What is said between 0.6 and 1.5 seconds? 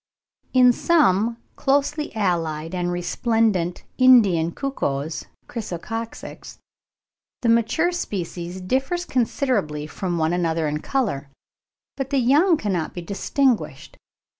some